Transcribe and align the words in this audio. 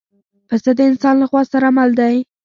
پسه 0.47 0.71
د 0.77 0.79
انسان 0.89 1.15
له 1.19 1.25
پخوا 1.29 1.41
سره 1.53 1.67
مل 1.77 1.89
دی. 1.99 2.15